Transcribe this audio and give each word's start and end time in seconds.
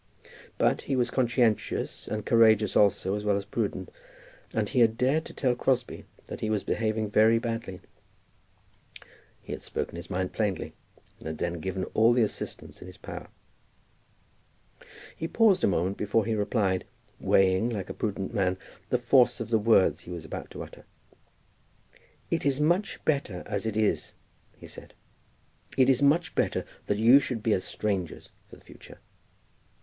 But 0.57 0.81
he 0.89 0.95
was 0.95 1.11
conscientious, 1.11 2.07
and 2.07 2.25
courageous 2.25 2.75
also 2.75 3.13
as 3.13 3.23
well 3.23 3.37
as 3.37 3.45
prudent, 3.45 3.91
and 4.51 4.67
he 4.67 4.79
had 4.79 4.97
dared 4.97 5.25
to 5.25 5.33
tell 5.35 5.53
Crosbie 5.53 6.05
that 6.25 6.39
he 6.39 6.49
was 6.49 6.63
behaving 6.63 7.11
very 7.11 7.37
badly. 7.37 7.81
He 9.43 9.51
had 9.53 9.61
spoken 9.61 9.97
his 9.97 10.09
mind 10.09 10.33
plainly, 10.33 10.73
and 11.19 11.27
had 11.27 11.37
then 11.37 11.59
given 11.59 11.83
all 11.93 12.13
the 12.13 12.23
assistance 12.23 12.81
in 12.81 12.87
his 12.87 12.97
power. 12.97 13.27
He 15.15 15.27
paused 15.27 15.63
a 15.63 15.67
moment 15.67 15.97
before 15.97 16.25
he 16.25 16.33
replied, 16.33 16.85
weighing, 17.19 17.69
like 17.69 17.91
a 17.91 17.93
prudent 17.93 18.33
man, 18.33 18.57
the 18.89 18.97
force 18.97 19.39
of 19.39 19.49
the 19.49 19.59
words 19.59 19.99
he 19.99 20.09
was 20.09 20.25
about 20.25 20.49
to 20.49 20.63
utter. 20.63 20.83
"It 22.31 22.43
is 22.43 22.59
much 22.59 22.99
better 23.05 23.43
as 23.45 23.67
it 23.67 23.77
is," 23.77 24.13
he 24.57 24.65
said. 24.65 24.95
"It 25.77 25.91
is 25.91 26.01
much 26.01 26.33
better 26.33 26.65
that 26.87 26.97
you 26.97 27.19
should 27.19 27.43
be 27.43 27.53
as 27.53 27.63
strangers 27.65 28.31
for 28.49 28.55
the 28.55 28.65
future." 28.65 28.97